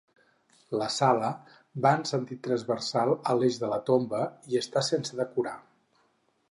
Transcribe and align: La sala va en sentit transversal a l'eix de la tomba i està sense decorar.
La 0.81 0.85
sala 0.95 1.29
va 1.87 1.91
en 1.97 2.01
sentit 2.13 2.41
transversal 2.49 3.13
a 3.33 3.37
l'eix 3.43 3.61
de 3.65 3.73
la 3.75 3.81
tomba 3.93 4.25
i 4.55 4.61
està 4.67 4.87
sense 4.93 5.21
decorar. 5.25 5.55